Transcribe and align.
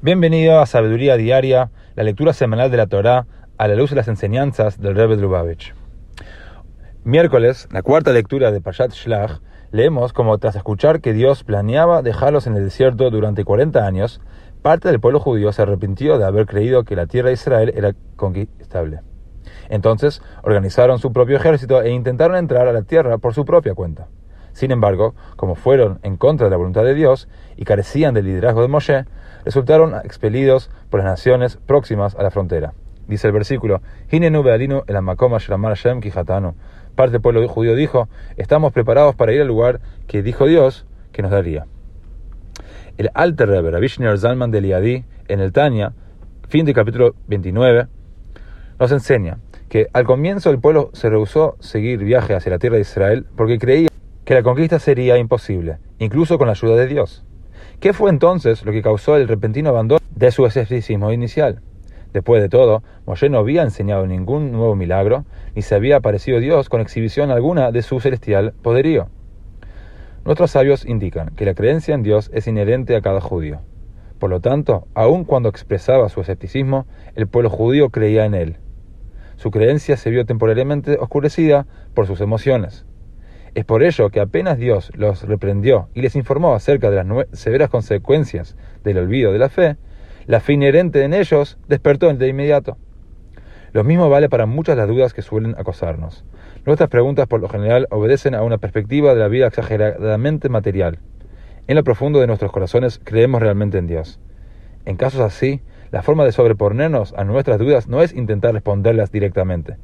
Bienvenido 0.00 0.60
a 0.60 0.66
Sabiduría 0.66 1.16
Diaria, 1.16 1.72
la 1.96 2.04
lectura 2.04 2.32
semanal 2.32 2.70
de 2.70 2.76
la 2.76 2.86
Torá 2.86 3.26
a 3.56 3.66
la 3.66 3.74
luz 3.74 3.90
de 3.90 3.96
las 3.96 4.06
enseñanzas 4.06 4.80
del 4.80 4.94
Rebbe 4.94 5.16
Lubavitch. 5.16 5.74
Miércoles, 7.02 7.66
la 7.72 7.82
cuarta 7.82 8.12
lectura 8.12 8.52
de 8.52 8.60
Pashat 8.60 8.92
Shlach, 8.92 9.40
leemos 9.72 10.12
como 10.12 10.38
tras 10.38 10.54
escuchar 10.54 11.00
que 11.00 11.12
Dios 11.12 11.42
planeaba 11.42 12.02
dejarlos 12.02 12.46
en 12.46 12.54
el 12.54 12.62
desierto 12.62 13.10
durante 13.10 13.42
40 13.42 13.84
años, 13.84 14.20
parte 14.62 14.88
del 14.88 15.00
pueblo 15.00 15.18
judío 15.18 15.52
se 15.52 15.62
arrepintió 15.62 16.16
de 16.16 16.26
haber 16.26 16.46
creído 16.46 16.84
que 16.84 16.94
la 16.94 17.06
tierra 17.06 17.30
de 17.30 17.34
Israel 17.34 17.72
era 17.74 17.92
conquistable. 18.14 19.00
Entonces 19.68 20.22
organizaron 20.44 21.00
su 21.00 21.12
propio 21.12 21.38
ejército 21.38 21.82
e 21.82 21.90
intentaron 21.90 22.36
entrar 22.36 22.68
a 22.68 22.72
la 22.72 22.82
tierra 22.82 23.18
por 23.18 23.34
su 23.34 23.44
propia 23.44 23.74
cuenta. 23.74 24.06
Sin 24.58 24.72
embargo, 24.72 25.14
como 25.36 25.54
fueron 25.54 26.00
en 26.02 26.16
contra 26.16 26.46
de 26.46 26.50
la 26.50 26.56
voluntad 26.56 26.82
de 26.82 26.92
Dios 26.92 27.28
y 27.56 27.64
carecían 27.64 28.12
del 28.12 28.24
liderazgo 28.24 28.60
de 28.60 28.66
Moshe, 28.66 29.04
resultaron 29.44 29.94
expelidos 30.02 30.68
por 30.90 30.98
las 30.98 31.08
naciones 31.08 31.58
próximas 31.64 32.16
a 32.16 32.24
la 32.24 32.32
frontera. 32.32 32.74
Dice 33.06 33.28
el 33.28 33.32
versículo, 33.32 33.80
Parte 36.96 37.12
del 37.12 37.20
pueblo 37.20 37.48
judío 37.48 37.76
dijo, 37.76 38.08
estamos 38.36 38.72
preparados 38.72 39.14
para 39.14 39.32
ir 39.32 39.42
al 39.42 39.46
lugar 39.46 39.78
que 40.08 40.24
dijo 40.24 40.46
Dios 40.46 40.86
que 41.12 41.22
nos 41.22 41.30
daría. 41.30 41.66
El 42.96 43.10
Alter 43.14 43.48
Rebbe, 43.48 43.70
Rabishner 43.70 44.18
Zalman 44.18 44.50
de 44.50 44.60
Liadi, 44.60 45.04
en 45.28 45.38
el 45.38 45.52
Tanya, 45.52 45.92
fin 46.48 46.66
del 46.66 46.74
capítulo 46.74 47.14
29, 47.28 47.86
nos 48.80 48.90
enseña 48.90 49.38
que 49.68 49.86
al 49.92 50.02
comienzo 50.02 50.50
el 50.50 50.58
pueblo 50.58 50.90
se 50.94 51.08
rehusó 51.10 51.56
seguir 51.60 52.00
viaje 52.00 52.34
hacia 52.34 52.50
la 52.50 52.58
tierra 52.58 52.74
de 52.74 52.82
Israel 52.82 53.24
porque 53.36 53.60
creía 53.60 53.88
que 54.28 54.34
la 54.34 54.42
conquista 54.42 54.78
sería 54.78 55.16
imposible, 55.16 55.78
incluso 55.98 56.36
con 56.36 56.48
la 56.48 56.52
ayuda 56.52 56.76
de 56.76 56.86
Dios. 56.86 57.24
¿Qué 57.80 57.94
fue 57.94 58.10
entonces 58.10 58.62
lo 58.62 58.72
que 58.72 58.82
causó 58.82 59.16
el 59.16 59.26
repentino 59.26 59.70
abandono 59.70 60.04
de 60.14 60.30
su 60.32 60.44
escepticismo 60.44 61.10
inicial? 61.12 61.62
Después 62.12 62.42
de 62.42 62.50
todo, 62.50 62.82
Moshe 63.06 63.30
no 63.30 63.38
había 63.38 63.62
enseñado 63.62 64.06
ningún 64.06 64.52
nuevo 64.52 64.76
milagro, 64.76 65.24
ni 65.54 65.62
se 65.62 65.74
había 65.74 65.96
aparecido 65.96 66.40
Dios 66.40 66.68
con 66.68 66.82
exhibición 66.82 67.30
alguna 67.30 67.72
de 67.72 67.80
su 67.80 68.00
celestial 68.00 68.52
poderío. 68.60 69.08
Nuestros 70.26 70.50
sabios 70.50 70.84
indican 70.84 71.30
que 71.34 71.46
la 71.46 71.54
creencia 71.54 71.94
en 71.94 72.02
Dios 72.02 72.30
es 72.34 72.46
inherente 72.48 72.96
a 72.96 73.00
cada 73.00 73.22
judío. 73.22 73.62
Por 74.18 74.28
lo 74.28 74.40
tanto, 74.40 74.88
aun 74.92 75.24
cuando 75.24 75.48
expresaba 75.48 76.10
su 76.10 76.20
escepticismo, 76.20 76.86
el 77.14 77.28
pueblo 77.28 77.48
judío 77.48 77.88
creía 77.88 78.26
en 78.26 78.34
él. 78.34 78.56
Su 79.36 79.50
creencia 79.50 79.96
se 79.96 80.10
vio 80.10 80.26
temporalmente 80.26 80.98
oscurecida 81.00 81.66
por 81.94 82.06
sus 82.06 82.20
emociones. 82.20 82.84
Es 83.54 83.64
por 83.64 83.82
ello 83.82 84.10
que 84.10 84.20
apenas 84.20 84.58
Dios 84.58 84.90
los 84.94 85.22
reprendió 85.22 85.88
y 85.94 86.02
les 86.02 86.16
informó 86.16 86.54
acerca 86.54 86.90
de 86.90 87.02
las 87.02 87.26
severas 87.32 87.70
consecuencias 87.70 88.56
del 88.84 88.98
olvido 88.98 89.32
de 89.32 89.38
la 89.38 89.48
fe, 89.48 89.76
la 90.26 90.40
fe 90.40 90.52
inherente 90.52 91.02
en 91.02 91.14
ellos 91.14 91.58
despertó 91.68 92.12
de 92.12 92.28
inmediato. 92.28 92.76
Lo 93.72 93.84
mismo 93.84 94.08
vale 94.08 94.28
para 94.28 94.46
muchas 94.46 94.76
de 94.76 94.82
las 94.82 94.88
dudas 94.88 95.14
que 95.14 95.22
suelen 95.22 95.54
acosarnos. 95.58 96.24
Nuestras 96.66 96.90
preguntas 96.90 97.26
por 97.26 97.40
lo 97.40 97.48
general 97.48 97.86
obedecen 97.90 98.34
a 98.34 98.42
una 98.42 98.58
perspectiva 98.58 99.14
de 99.14 99.20
la 99.20 99.28
vida 99.28 99.46
exageradamente 99.46 100.48
material. 100.48 100.98
En 101.66 101.76
lo 101.76 101.84
profundo 101.84 102.20
de 102.20 102.26
nuestros 102.26 102.52
corazones 102.52 103.00
creemos 103.02 103.40
realmente 103.40 103.78
en 103.78 103.86
Dios. 103.86 104.20
En 104.84 104.96
casos 104.96 105.20
así, 105.20 105.60
la 105.90 106.02
forma 106.02 106.24
de 106.24 106.32
sobreponernos 106.32 107.14
a 107.14 107.24
nuestras 107.24 107.58
dudas 107.58 107.88
no 107.88 108.02
es 108.02 108.14
intentar 108.14 108.52
responderlas 108.52 109.10
directamente. 109.10 109.76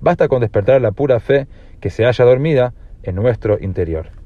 Basta 0.00 0.28
con 0.28 0.40
despertar 0.40 0.80
la 0.80 0.92
pura 0.92 1.20
fe 1.20 1.46
que 1.80 1.90
se 1.90 2.06
haya 2.06 2.24
dormida 2.24 2.72
en 3.02 3.14
nuestro 3.16 3.58
interior. 3.60 4.19